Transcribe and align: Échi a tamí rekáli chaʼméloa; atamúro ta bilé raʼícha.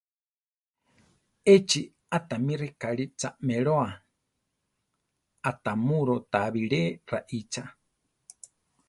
Échi 1.55 1.81
a 2.15 2.17
tamí 2.29 2.53
rekáli 2.63 3.05
chaʼméloa; 3.19 3.87
atamúro 5.49 6.15
ta 6.31 6.39
bilé 6.53 6.81
raʼícha. 7.11 7.63